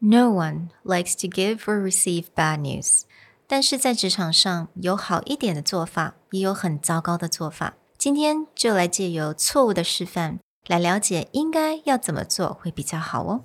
[0.00, 3.01] No one likes to give or receive bad news.
[3.47, 7.75] 但是在职场上有好一点的做法，也有很糟糕的做法。
[7.97, 13.43] 今天就来借由错误的示范，来了解应该要怎么做会比较好哦。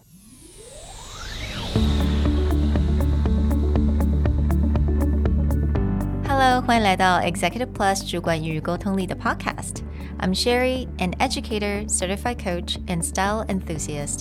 [6.28, 14.20] Hello，欢迎来到 Executive Plus 主管与沟通力的 Podcast。I'm Sherry, an educator, certified coach, and style enthusiast.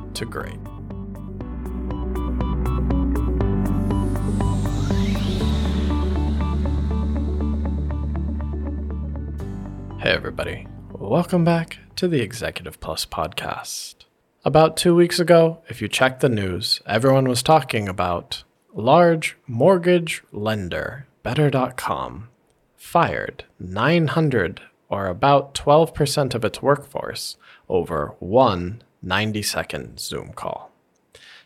[0.13, 0.59] to great.
[10.01, 10.67] Hey, everybody.
[10.91, 14.05] Welcome back to the Executive Plus podcast.
[14.43, 20.23] About two weeks ago, if you checked the news, everyone was talking about large mortgage
[20.31, 22.29] lender, Better.com,
[22.75, 27.37] fired 900 or about 12% of its workforce
[27.69, 30.70] over one 90 second Zoom call.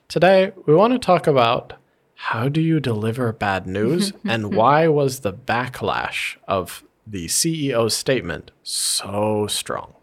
[0.08, 1.74] Today, we want to talk about
[2.30, 8.50] how do you deliver bad news and why was the backlash of the CEO's statement
[8.62, 9.94] so strong.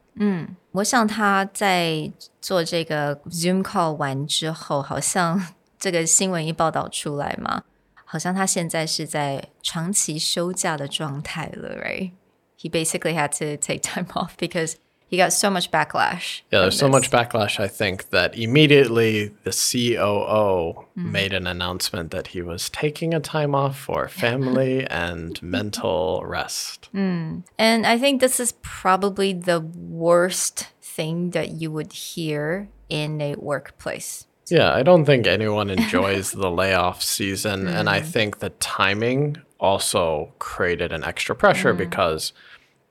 [0.72, 7.64] 我想他在做这个 Zoom call 完之后，好像这个新闻一报道出来嘛，
[8.04, 12.12] 好像他现在是在长期休假的状态了，right?
[12.60, 14.76] He basically had to take time off because
[15.13, 16.41] he got so much backlash.
[16.51, 21.13] Yeah, there's so much backlash, I think, that immediately the COO mm-hmm.
[21.13, 26.89] made an announcement that he was taking a time off for family and mental rest.
[26.93, 27.41] Hmm.
[27.59, 33.35] And I think this is probably the worst thing that you would hear in a
[33.35, 34.27] workplace.
[34.49, 37.69] Yeah, I don't think anyone enjoys the layoff season.
[37.69, 38.07] And I hmm.
[38.07, 41.79] think the timing also created an extra pressure hmm.
[41.79, 42.33] because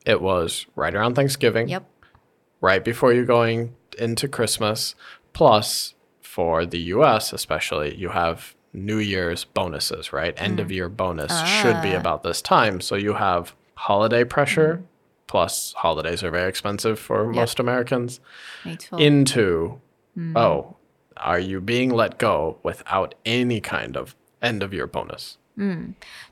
[0.06, 1.68] it was right around Thanksgiving.
[1.68, 1.88] Yep.
[2.62, 4.96] Right before you're going into Christmas.
[5.34, 10.34] Plus, for the US especially, you have New Year's bonuses, right?
[10.38, 10.76] End of mm.
[10.76, 12.00] year bonus should be ah.
[12.00, 12.80] about this time.
[12.80, 14.86] So you have holiday pressure, mm.
[15.28, 18.20] plus, holidays are very expensive for most Americans,
[18.98, 19.82] into,
[20.18, 20.38] mm.
[20.38, 20.78] oh,
[21.18, 25.38] are you being let go without any kind of end of year bonus?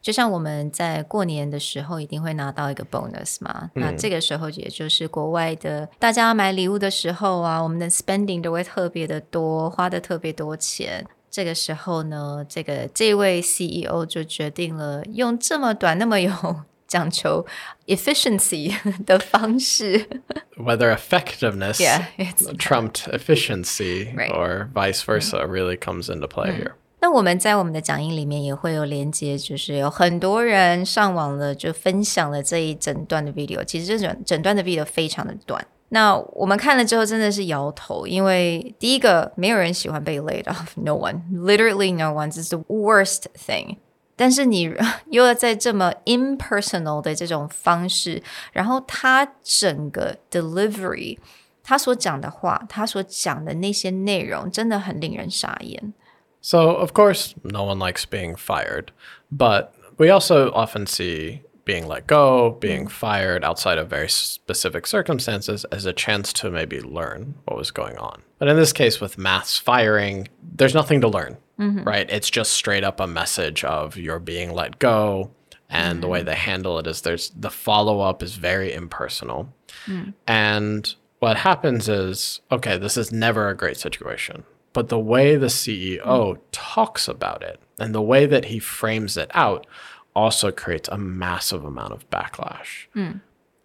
[0.02, 11.06] 就像我们在过年的时候一定会拿到一个 bonus 嘛，那这个时候也就是国外的大家买礼物的时候啊，我们的 spending 都会特别的多，花的特别多钱。
[11.30, 16.32] 这个时候呢，这个这位 CEO 就决定了用这么短、那么有
[16.88, 17.46] 讲求
[17.86, 18.76] efficiency
[19.06, 20.08] 的方式
[20.58, 22.08] Whether effectiveness Yeah,
[22.58, 24.32] trumped efficiency Right.
[24.32, 26.72] or vice versa really comes into play here.
[27.02, 33.64] 那我们在我们的讲义里面也会有连接，就是有很多人上网了，就分享了这一整段的 video。
[33.64, 35.66] 其实这整整段的 video 非常的短。
[35.92, 43.78] 那我们看了之后真的是摇头，因为第一个没有人喜欢被 laid off，no one，literally no one，这是 worst thing。
[44.16, 44.64] 但是你
[45.10, 48.22] 又要在这么 impersonal 的这种方式，
[48.52, 51.18] 然后他整个 delivery，
[51.64, 55.94] 他所讲的话，他所讲的那些内容，真的很令人傻眼。
[56.42, 58.92] So, of course, no one likes being fired,
[59.32, 65.66] but we also often see being let go, being fired outside of very specific circumstances
[65.66, 68.24] as a chance to maybe learn what was going on.
[68.40, 71.84] But in this case, with mass firing, there's nothing to learn, mm-hmm.
[71.84, 72.10] right?
[72.10, 75.30] It's just straight up a message of you're being let go.
[75.70, 79.54] And the way they handle it is there's the follow up is very impersonal.
[79.86, 80.16] Mm.
[80.26, 84.44] And what happens is, okay, this is never a great situation.
[84.74, 86.42] But the way the CEO hmm.
[86.52, 89.66] talks about it and the way that he frames it out
[90.16, 92.88] also creates a massive amount of backlash.
[92.94, 93.12] Hmm.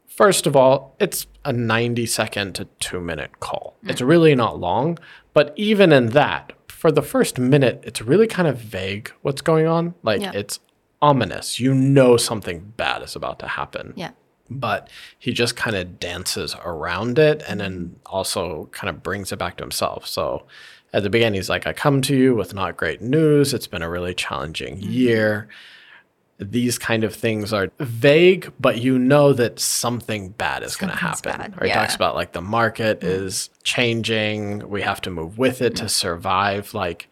[0.06, 3.76] First of all, it's a 90 second to two minute call.
[3.82, 3.90] Hmm.
[3.90, 4.98] It's really not long,
[5.32, 9.66] but even in that, for the first minute, it's really kind of vague what's going
[9.66, 9.94] on.
[10.02, 10.32] Like Yeah.
[10.34, 10.60] it's
[11.02, 11.58] ominous.
[11.60, 14.10] You know something bad is about to happen Yeah.
[14.48, 19.38] but he just kind of dances around it and then also kind of brings it
[19.38, 20.06] back to himself.
[20.06, 20.46] So
[20.93, 23.53] at the beginning, he's like, I come to you with not great news.
[23.53, 25.47] It's been a really challenging year.
[26.39, 30.97] These kind of things are vague, but you know that something bad is going to
[30.97, 31.51] Something's happen.
[31.51, 31.95] bad, Or he talks yeah.
[31.97, 34.69] about like the market is changing.
[34.69, 36.73] We have to move with it to survive.
[36.73, 37.09] Like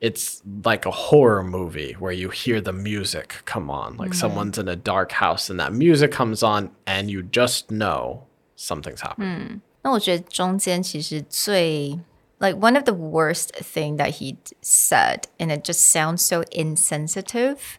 [0.00, 3.96] it's like a horror movie where you hear the music come on.
[3.96, 8.22] Like someone's in a dark house and that music comes on and you just know
[8.54, 9.60] something's happening.
[9.82, 11.98] 那我觉得中间其实最
[12.42, 17.78] like one of the worst thing that he said, and it just sounds so insensitive.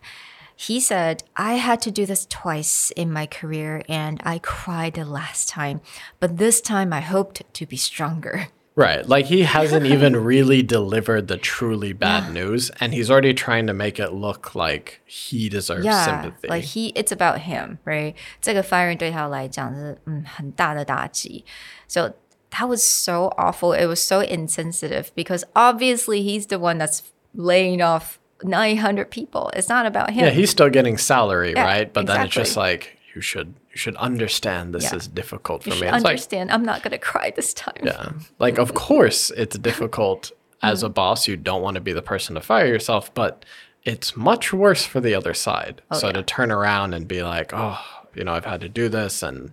[0.55, 5.05] He said, I had to do this twice in my career and I cried the
[5.05, 5.79] last time,
[6.19, 8.47] but this time I hoped to be stronger.
[8.75, 9.07] Right.
[9.07, 13.73] Like he hasn't even really delivered the truly bad news and he's already trying to
[13.73, 16.47] make it look like he deserves Yeah, sympathy.
[16.49, 18.15] like he, it's about him, right?
[18.41, 21.43] 这个 fire 对他来讲是嗯很大的打击.
[21.87, 22.13] So
[22.58, 23.72] that was so awful.
[23.72, 27.02] It was so insensitive because obviously he's the one that's
[27.34, 29.50] laying off 900 people.
[29.54, 30.24] It's not about him.
[30.24, 31.92] yeah, he's still getting salary, Yeah, right?
[31.92, 34.96] But then it's just like you should you should understand this Yeah.
[34.96, 35.86] is difficult for You me.
[35.88, 36.50] It's like understand.
[36.52, 37.74] I'm not gonna cry this time.
[37.82, 38.10] Yeah.
[38.38, 40.30] Like, of course, it's difficult
[40.62, 41.26] as a boss.
[41.26, 43.44] You don't want to be the person to fire yourself, but
[43.82, 45.82] it's much worse for the other side.
[45.90, 46.12] Oh, so yeah.
[46.14, 47.80] to turn around and be like, oh,
[48.14, 49.50] you know, I've had to do this and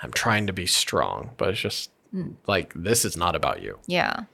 [0.00, 1.90] I'm trying to be strong, but it's just
[2.47, 3.79] like, this is not about you.
[3.87, 4.25] Yeah.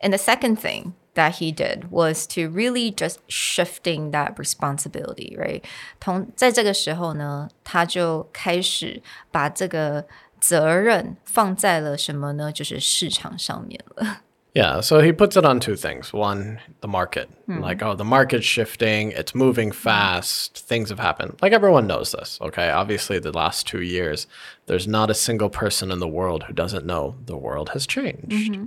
[0.00, 5.64] And the second thing that he did was to really just shifting that responsibility, right?
[5.98, 10.06] 同在这个时候呢，他就开始把这个
[10.38, 12.52] 责任放在了什么呢？
[12.52, 14.20] 就是市场上面了。
[14.53, 16.11] Yeah, so he puts it on two things.
[16.11, 17.29] One, the market.
[17.45, 17.59] Hmm.
[17.59, 21.39] Like, oh, the market's shifting, it's moving fast, things have happened.
[21.41, 22.69] Like, everyone knows this, okay?
[22.69, 24.27] Obviously, the last two years,
[24.65, 28.51] there's not a single person in the world who doesn't know the world has changed.
[28.51, 28.65] Mm-hmm.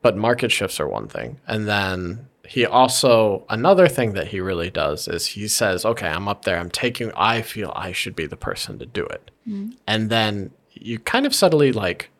[0.00, 1.40] But market shifts are one thing.
[1.46, 6.28] And then he also, another thing that he really does is he says, okay, I'm
[6.28, 9.32] up there, I'm taking, I feel I should be the person to do it.
[9.44, 9.70] Hmm.
[9.88, 12.10] And then you kind of subtly, like,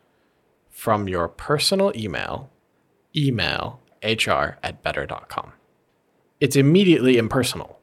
[0.70, 2.50] from your personal email,
[3.15, 5.53] email hr at better.com.
[6.39, 7.79] It's immediately impersonal.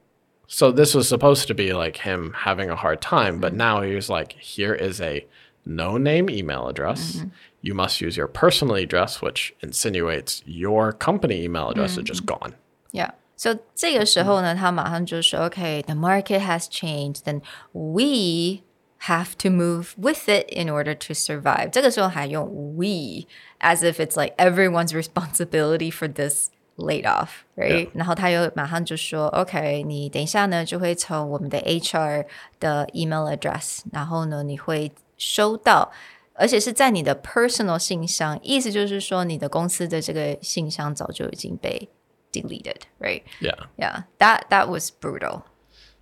[0.46, 4.10] So this was supposed to be like him having a hard time, but now he's
[4.10, 5.26] like, here is a
[5.64, 7.24] no name email address.
[7.62, 12.54] You must use your personal address, which insinuates your company email address is just gone.
[12.92, 13.12] Yeah.
[13.36, 17.40] So 这个时候呢，他马上就说，OK，the market has changed, then
[17.72, 18.62] we
[19.06, 21.70] have to move with it in order to survive.
[21.70, 23.26] 这个时候还用 we
[23.60, 27.88] as if it's like everyone's responsibility for this laid off, right?
[27.94, 32.26] 然后他又马上就说，OK，你等一下呢就会从我们的 HR
[32.60, 35.92] 的 email address，然后呢你会收到。
[36.34, 41.90] 而且是在你的 personal 信箱，意思就是说，你的公司的这个信箱早就已经被
[42.32, 43.22] deleted, right?
[43.38, 43.66] Yeah.
[43.76, 45.42] Yeah, that that was brutal.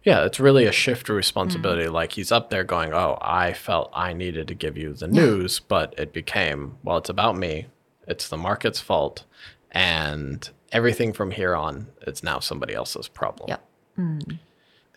[0.05, 1.85] Yeah, it's really a shift of responsibility.
[1.85, 1.93] Mm-hmm.
[1.93, 5.59] Like he's up there going, Oh, I felt I needed to give you the news,
[5.59, 7.65] but it became, well, it's about me.
[8.07, 9.23] It's the market's fault.
[9.71, 13.49] And everything from here on, it's now somebody else's problem.
[13.49, 13.67] Yep.
[13.97, 14.39] Mm.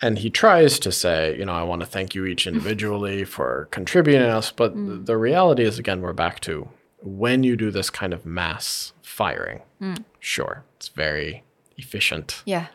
[0.01, 3.67] And he tries to say, you know, I want to thank you each individually for
[3.71, 4.53] contributing to us.
[4.53, 5.07] But th- mm.
[5.07, 6.69] the reality is, again, we're back to
[7.01, 10.05] when you do this kind of mass firing, mm.
[10.21, 11.45] sure, it's very
[11.77, 12.43] efficient.
[12.45, 12.67] Yeah.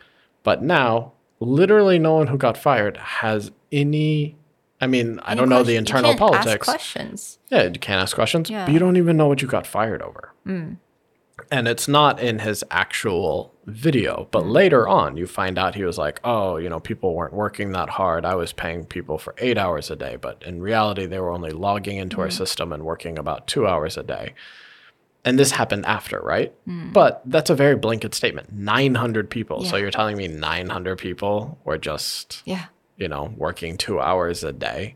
[0.42, 4.36] But now, literally no one who got fired has any.
[4.80, 6.64] I mean, I don't know the You internal can't Ask politics.
[6.64, 7.38] questions.
[7.50, 8.66] Yeah, you can't ask questions, Yeah.
[8.66, 10.32] but you don't even know what you got fired over.
[10.46, 10.76] Mm.
[11.50, 14.52] And it's not in his actual video, but mm.
[14.52, 17.90] later on, you find out he was like, oh, you know, people weren't working that
[17.90, 18.24] hard.
[18.24, 21.50] I was paying people for eight hours a day, but in reality, they were only
[21.50, 22.32] logging into our mm.
[22.32, 24.34] system and working about two hours a day
[25.25, 26.53] And this happened after, right?
[26.65, 29.63] But that's a very blanket statement 900 people.
[29.65, 29.81] So Yeah.
[29.83, 32.65] you're telling me 900 people were just, Yeah.
[32.97, 34.95] you know, working two hours a day?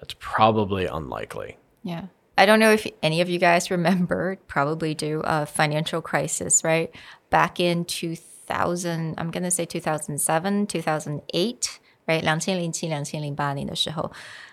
[0.00, 1.56] That's probably unlikely.
[1.82, 2.02] Yeah.
[2.38, 6.90] I don't know if any of you guys remember, probably do, a financial crisis, right?
[7.30, 12.22] Back in 2000, I'm going to say 2007, 2008, right?
[12.22, 14.12] 2007, 2008年的时候，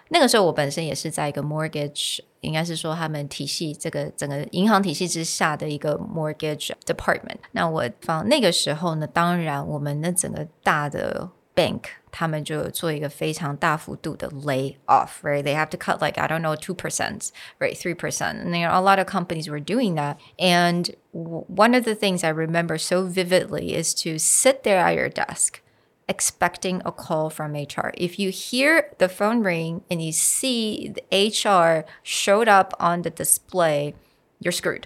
[0.10, 7.38] 那个时候我本身也是在一个 mortgage，应该是说他们体系这个整个银行体系之下的一个 mortgage department。
[7.52, 15.44] 那我放那个时候呢，当然我们那整个大的 bank 他们就有做一个非常大幅度的 lay off, right?
[15.44, 18.70] They have to cut like I don't know two percent, right, three percent, and there
[18.70, 20.18] are a lot of companies were doing that.
[20.38, 24.96] And w- one of the things I remember so vividly is to sit there at
[24.96, 25.62] your desk.
[26.08, 27.92] Expecting a call from HR.
[27.96, 33.10] If you hear the phone ring and you see the HR showed up on the
[33.10, 33.94] display,
[34.42, 34.84] you're screwed.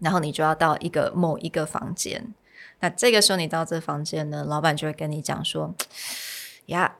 [0.00, 2.32] 然后你就要到一个某一个房间。
[2.80, 5.74] 那这个时候你到这房间呢，老板就会跟你讲说，
[6.66, 6.92] Yeah,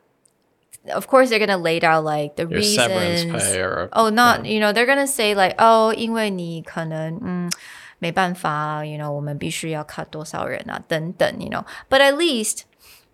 [0.93, 3.33] of course they're gonna lay out like the Your severance reasons.
[3.33, 7.51] pay or Oh, not you know they're gonna say like oh，因为你可能嗯
[8.01, 12.63] 没办法啊，you know，我们必须要 cut 多少人啊，等等，you know。But at least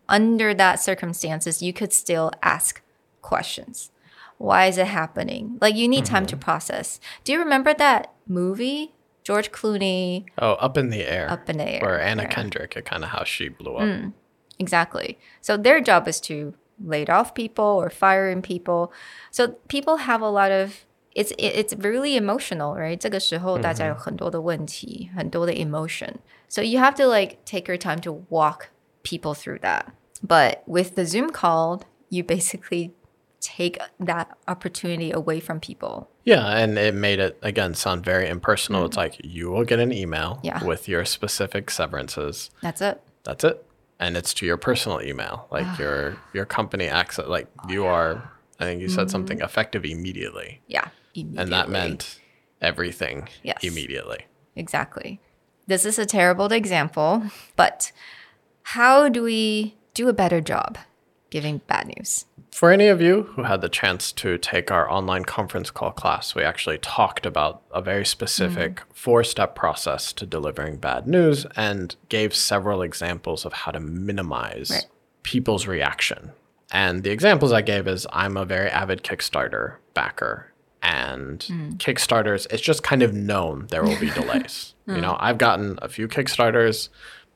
[0.08, 2.82] under that circumstances, you could still ask
[3.22, 3.90] questions.
[4.38, 5.58] Why is it happening?
[5.60, 7.00] Like you need time to process.
[7.24, 8.92] Do you remember that movie?
[9.22, 11.30] George Clooney, Oh, up in the air.
[11.30, 12.28] Up in the Air, Or Anna yeah.
[12.28, 14.12] Kendrick, kind of how she blew up.
[14.58, 15.18] Exactly.
[15.40, 16.52] So their job is to
[16.84, 18.92] laid off people or firing people.
[19.30, 22.98] So people have a lot of it's it- it's really emotional, right?
[22.98, 26.16] 这个时候大家有很多的问题，很多的 emotion.
[26.48, 28.68] So you have to like take your time to walk
[29.04, 29.86] people through that.
[30.23, 32.93] But with the Zoom call, you basically
[33.39, 36.09] take that opportunity away from people.
[36.25, 38.85] Yeah, and it made it again sound very impersonal.
[38.85, 40.39] It's like you will get an email.
[40.43, 40.63] Yeah.
[40.63, 42.49] with your specific severances.
[42.61, 43.01] That's it.
[43.23, 43.65] That's it.
[43.99, 45.47] And it's to your personal email.
[45.51, 45.77] Like Ah.
[45.79, 49.09] your your company access like you are I think you said Mm-hmm.
[49.11, 50.61] something effective immediately.
[50.67, 50.89] Yeah.
[51.15, 52.19] And that meant
[52.61, 53.63] everything Yes.
[53.63, 54.25] immediately.
[54.55, 55.21] Exactly.
[55.67, 57.23] This is a terrible example,
[57.55, 57.91] but
[58.63, 60.77] how do we do a better job
[61.29, 62.25] giving bad news?
[62.51, 66.33] For any of you who had the chance to take our online conference call class,
[66.33, 68.91] we actually talked about a very specific mm-hmm.
[68.93, 74.71] four step process to delivering bad news and gave several examples of how to minimize
[74.71, 74.85] Right.
[75.23, 76.31] people's reaction.
[76.71, 80.53] And the examples I gave is I'm a very avid Kickstarter backer.
[80.81, 81.77] And mm.
[81.77, 84.75] Kickstarters, it's just kind of known there will be delays.
[84.87, 85.01] You mm.
[85.01, 86.87] know, I've gotten a few Kickstarters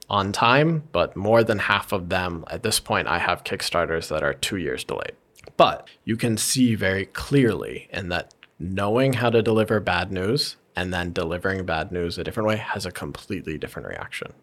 [0.09, 4.23] on time, but more than half of them at this point, I have Kickstarters that
[4.23, 5.13] are two years delayed.
[5.57, 10.93] But you can see very clearly in that knowing how to deliver bad news and
[10.93, 14.33] then delivering bad news a different way has a completely different reaction.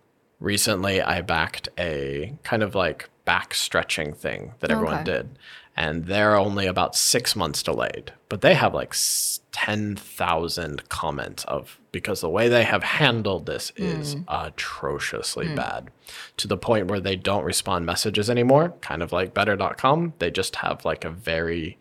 [0.41, 5.05] Recently, I backed a kind of like back stretching thing that everyone Okay.
[5.05, 5.39] did,
[5.77, 11.79] and they're only about six months delayed, but they have like s- 10,000 comments of
[11.93, 14.23] because the way they have handled this is hmm.
[14.29, 15.55] atrociously hmm.
[15.55, 15.91] bad
[16.37, 20.15] to the point where they don't respond messages anymore, kind of like better.com.
[20.19, 21.79] They just have like a very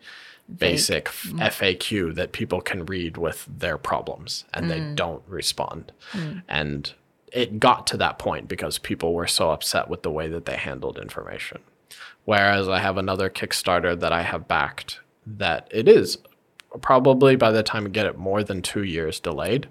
[0.58, 1.38] basic f- hmm.
[1.40, 5.92] FAQ that people can read with their problems and they don't respond.
[6.48, 6.92] And
[7.32, 10.56] it got to that point because people were so upset with the way that they
[10.56, 11.58] handled information.
[12.24, 16.18] Whereas I have another Kickstarter that I have backed that it is
[16.80, 19.68] probably by the time we get it more than two years delayed,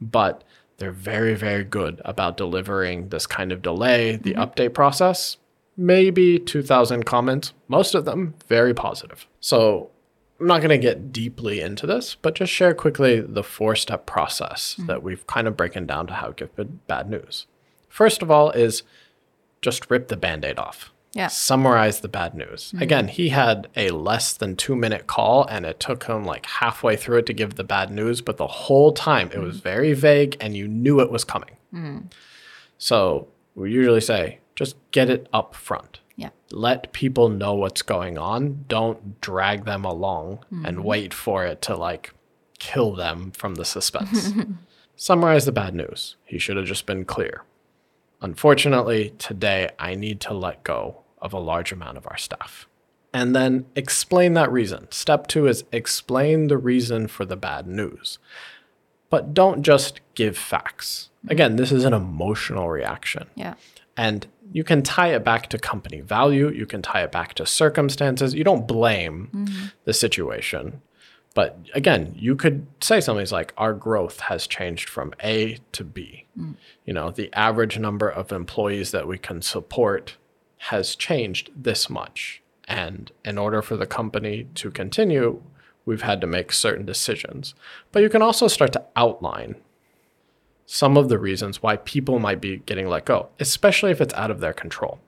[0.00, 0.44] but
[0.78, 4.42] they're very, very good about delivering this kind of delay, the mm-hmm.
[4.42, 5.36] update process.
[5.76, 9.26] Maybe 2,000 comments, most of them very positive.
[9.40, 9.90] So
[10.40, 14.06] I'm not going to get deeply into this, but just share quickly the four step
[14.06, 14.86] process mm-hmm.
[14.86, 17.46] that we've kind of broken down to how to give bad- news.
[17.88, 18.82] First of all, is
[19.60, 20.92] just rip the band aid off.
[21.14, 21.28] Yeah.
[21.28, 22.68] Summarize the bad news.
[22.68, 22.82] Mm-hmm.
[22.82, 26.96] Again, he had a less than two minute call and it took him like halfway
[26.96, 29.64] through it to give the bad news, but the whole time it was mm-hmm.
[29.64, 31.56] very vague and you knew it was coming.
[31.74, 32.12] Mm.
[32.76, 36.30] So we usually say just get it up front Yeah.
[36.50, 38.64] let people know what's going on.
[38.66, 40.82] Don't drag them along and mm-hmm.
[40.82, 42.12] wait for it to like
[42.58, 44.32] kill them from the suspense.
[44.96, 46.16] Summarize the bad news.
[46.24, 47.44] He should have just been clear.
[48.20, 52.66] Unfortunately, today I need to let go of a large amount of our staff.
[53.12, 54.88] And then explain that reason.
[54.90, 58.18] Step two is explain the reason for the bad news.
[59.08, 61.10] But don't just give facts.
[61.20, 61.30] Mm-hmm.
[61.30, 63.28] Again, this is an emotional reaction.
[63.34, 63.54] Yeah.
[63.98, 66.48] And you can tie it back to company value.
[66.48, 68.32] You can tie it back to circumstances.
[68.32, 69.66] You don't blame mm-hmm.
[69.84, 70.80] the situation.
[71.34, 76.26] But again, you could say something like, our growth has changed from A to B.
[76.38, 76.54] Mm.
[76.84, 80.16] You know, the average number of employees that we can support
[80.56, 82.42] has changed this much.
[82.66, 85.42] And in order for the company to continue,
[85.84, 87.54] we've had to make certain decisions.
[87.92, 89.56] But you can also start to outline
[90.70, 94.30] some of the reasons why people might be getting let go, especially if it's out
[94.30, 95.00] of their control,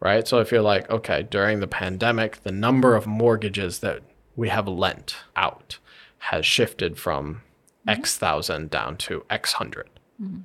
[0.00, 0.26] right?
[0.26, 4.00] So if you're like, okay, during the pandemic, the number of mortgages that
[4.36, 5.78] we have lent out
[6.16, 7.42] has shifted from
[7.86, 7.90] mm-hmm.
[7.90, 9.90] X thousand down to X 100
[10.20, 10.40] mm-hmm.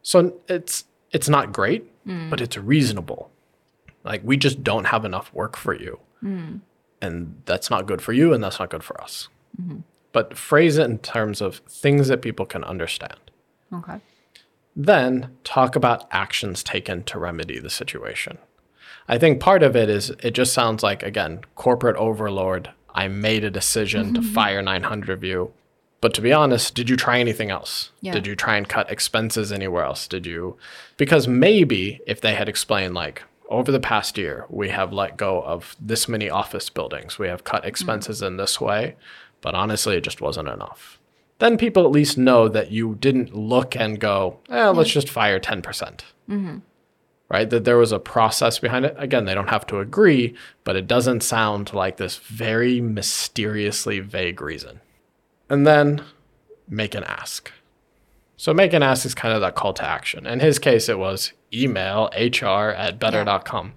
[0.00, 2.30] So it's it's not great, mm.
[2.30, 3.30] but it's reasonable.
[4.02, 6.00] Like we just don't have enough work for you.
[6.22, 6.60] Mm.
[7.02, 9.28] And that's not good for you and that's not good for us.
[9.60, 9.80] Mm-hmm.
[10.12, 13.18] But phrase it in terms of things that people can understand.
[13.74, 14.00] Okay.
[14.76, 18.38] Then talk about actions taken to remedy the situation.
[19.08, 22.70] I think part of it is it just sounds like, again, corporate overlord.
[22.94, 25.52] I made a decision to fire 900 of you.
[26.00, 27.90] But to be honest, did you try anything else?
[28.00, 28.12] Yeah.
[28.12, 30.06] Did you try and cut expenses anywhere else?
[30.06, 30.58] Did you?
[30.96, 35.42] Because maybe if they had explained, like, over the past year, we have let go
[35.42, 37.68] of this many office buildings, we have cut mm-hmm.
[37.68, 38.96] expenses in this way,
[39.40, 40.98] but honestly, it just wasn't enough.
[41.38, 45.40] Then people at least know that you didn't look and go, eh, let's just fire
[45.40, 45.62] 10%.
[45.62, 46.04] percent
[47.28, 47.48] Right?
[47.50, 48.94] That there was a process behind it.
[48.98, 54.40] Again, they don't have to agree, but it doesn't sound like this very mysteriously vague
[54.40, 54.80] reason.
[55.48, 56.04] And then
[56.68, 57.50] make an ask.
[58.36, 60.26] So make an ask is kind of that call to action.
[60.26, 63.72] In his case, it was email hr at better.com.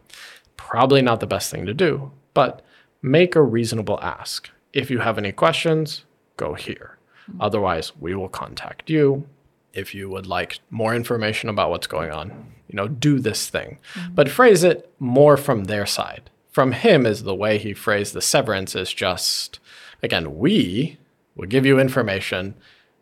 [0.58, 2.62] Probably not the best thing to do, but
[3.02, 4.50] make a reasonable ask.
[4.74, 6.04] If you have any questions,
[6.36, 6.97] go here.
[7.39, 9.27] Otherwise, we will contact you.
[9.74, 12.29] If you would like more information about what's going on,
[12.67, 13.77] you know, do this thing.
[13.93, 14.15] Mm-hmm.
[14.15, 16.29] But phrase it more from their side.
[16.50, 19.60] From him is the way he phrased the severance is just
[20.01, 20.98] again, we
[21.36, 22.55] will give you information,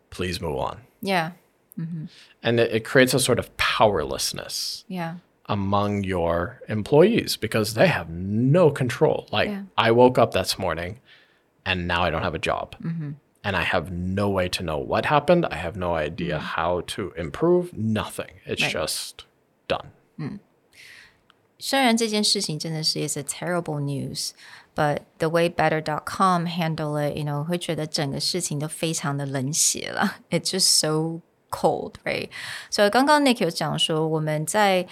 [0.09, 0.81] please move on.
[1.01, 1.31] Yeah.
[1.79, 2.05] Mm-hmm.
[2.43, 5.15] And it, it creates a sort of powerlessness Yeah.
[5.47, 9.27] among your employees because they have no control.
[9.31, 9.63] Like, Yeah.
[9.77, 10.99] I woke up this morning
[11.65, 12.75] and now I don't have a job.
[12.81, 13.11] Mm-hmm
[13.44, 15.46] And I have no way to know what happened.
[15.50, 17.72] I have no idea how to improve.
[17.72, 18.34] Nothing.
[18.44, 18.72] It's Right.
[18.72, 19.24] just
[19.66, 19.86] done.
[21.58, 24.30] 虽然这件事情真的是 is a terrible news,
[24.74, 30.16] but the way Better.com handle it, you know，会觉得整个事情都非常的冷血了。
[30.30, 31.20] It's just so
[31.54, 32.28] cold, right?
[32.70, 34.86] 所以刚刚 Nick 有讲说，我们在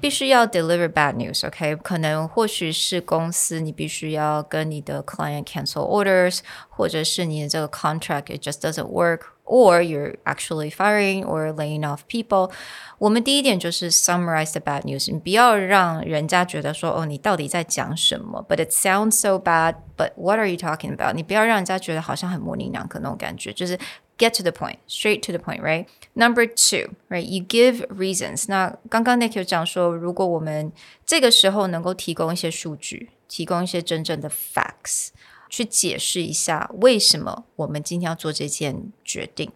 [0.00, 1.76] 必须要 deliver bad news, OK？
[1.76, 12.50] 可能或许是公司你必须要跟你的 client cancel orders，或者是你的这个 contract it just doesn't work。or you're actually firing or laying off people。
[12.98, 18.44] 我们第一点就是 summarize the bad news，你不要让人家觉得说哦，你到底在讲什么？
[18.48, 19.74] But it sounds so bad.
[19.96, 21.14] But what are you talking about？
[21.14, 23.78] 你不要让人家觉得好像很模棱两可那种感觉，就是
[24.18, 25.86] get to the point, straight to the point, right?
[26.14, 27.24] Number two, right?
[27.24, 28.44] You give reasons.
[28.48, 30.72] 那刚刚 Nick 有讲说，如果我们
[31.04, 35.08] 这个时候能够提供一些数据，提供一些真正的 facts。
[35.54, 39.52] 去解释一下为什么我们今天要做这件决定。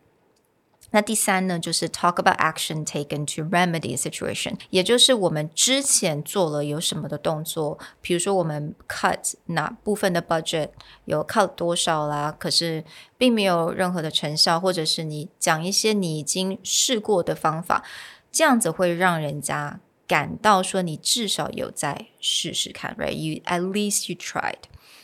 [0.92, 10.70] 那第三呢，就是 talk about action taken to remedy situation，也就是我们之前做了有什么的动作，比如说我们 cut 哪部分的 budget，
[11.06, 12.84] 有 cut 多少啦，可是
[13.18, 17.84] 并没有任何的成效，或者是你讲一些你已经试过的方法，
[18.32, 24.64] 这样子会让人家感到说你至少有在试试看，right？You at least you tried。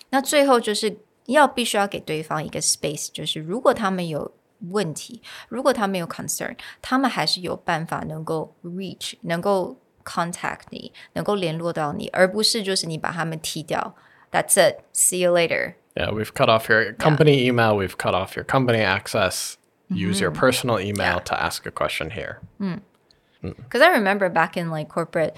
[0.10, 4.34] 那最后就是要必须要给对方一个 space，就是如果他们有
[4.71, 13.95] 问题，如果他们有 concern，他们还是有办法能够 reach，能够 contact 你，能够联络到你，而不是就是你把他们踢掉。
[14.31, 14.81] That's it.
[14.95, 15.75] See you later.
[15.95, 19.57] Yeah, we've cut off your company email, we've cut off your company access.
[19.91, 21.25] Use your personal email Yeah.
[21.25, 22.41] to ask a question here.
[23.43, 25.37] Because I remember back in like corporate,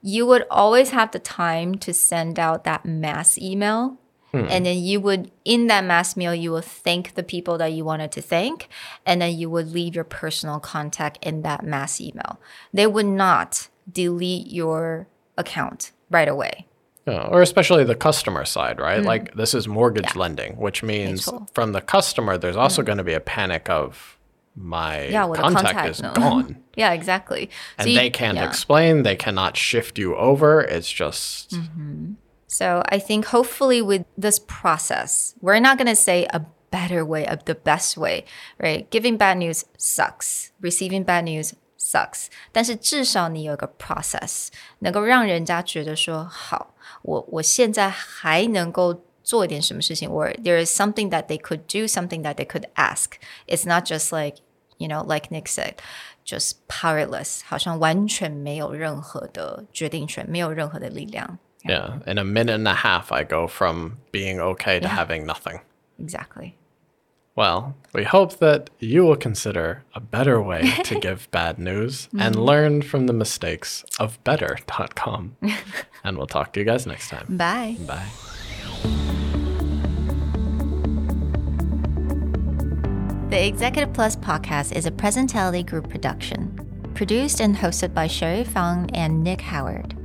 [0.00, 3.98] you would always have the time to send out that mass email.
[4.35, 4.47] Hmm.
[4.49, 7.85] And then you would, in that mass mail, you would thank the people that you
[7.85, 8.67] wanted to thank.
[9.05, 12.39] And then you would leave your personal contact in that mass email.
[12.73, 16.67] They would not delete your account right away.
[17.07, 18.99] Yeah, or especially the customer side, right?
[18.99, 19.05] Hmm.
[19.05, 22.87] Like this is mortgage lending, which means from the customer, there's also hmm.
[22.87, 24.17] going to be a panic of
[24.55, 26.13] my Yeah, well, contact, contact, is no.
[26.13, 26.61] gone.
[26.75, 27.49] Yeah, exactly.
[27.77, 28.47] and So you- they can't yeah.
[28.49, 30.59] explain, they cannot shift you over.
[30.59, 32.13] It's just mm-hmm.
[32.54, 36.40] So I think hopefully with this process, we're not going to say a
[36.70, 38.24] better way, of the best way,
[38.58, 38.90] right?
[38.90, 40.50] Giving bad news sucks.
[40.60, 42.26] Receiving bad news sucks.
[42.52, 44.48] 但是至少你有一个 process，
[44.80, 53.12] 能够让人家觉得说，好，我我现在还能够做一点什么事情，or there is something that they could do, something that they could ask.
[53.46, 54.38] It's not just like,
[54.78, 55.74] you know, like Nick said.
[56.24, 61.38] Just powerless，好像完全没有任何的决定权，没有任何的力量。
[61.67, 61.99] Yeah.
[62.05, 65.59] In a minute and a half, I go from being okay to having nothing.
[65.99, 66.55] Exactly.
[67.35, 72.35] Well, we hope that you will consider a better way to give bad news and
[72.35, 72.43] mm-hmm.
[72.43, 75.35] learn from the mistakes of better.com.
[76.03, 77.25] and we'll talk to you guys next time.
[77.29, 77.75] Bye.
[77.85, 78.07] Bye.
[83.29, 86.57] The Executive Plus podcast is a Presentality Group production,
[86.93, 90.04] produced and hosted by Sherry Fang and Nick Howard.